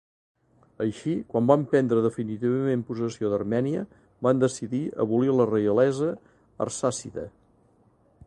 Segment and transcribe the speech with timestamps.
[0.83, 3.83] Així, quan van prendre definitivament possessió d'Armènia,
[4.29, 6.11] van decidir abolir la reialesa
[6.67, 7.27] arsàcida.